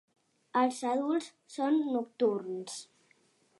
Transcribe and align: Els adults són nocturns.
Els 0.61 0.79
adults 0.91 1.29
són 1.57 1.79
nocturns. 1.91 2.83